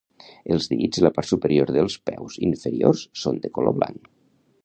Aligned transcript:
Els 0.53 0.67
dits 0.69 1.01
i 1.01 1.03
la 1.07 1.11
part 1.17 1.29
superior 1.31 1.73
dels 1.75 1.99
peus 2.09 2.39
inferiors 2.49 3.03
són 3.25 3.37
de 3.47 3.55
color 3.59 3.79
blanc. 3.83 4.13